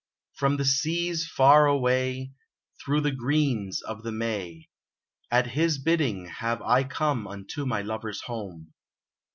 From 0.33 0.57
the 0.57 0.65
seas 0.65 1.27
far 1.27 1.67
away, 1.67 2.31
Through 2.83 3.01
the 3.01 3.11
greens 3.11 3.83
of 3.83 4.01
the 4.01 4.11
May, 4.11 4.67
At 5.29 5.45
his 5.51 5.77
bidding 5.77 6.25
have 6.25 6.59
I 6.63 6.85
come 6.85 7.27
Unto 7.27 7.67
my 7.67 7.83
lover's 7.83 8.21
home. 8.21 8.73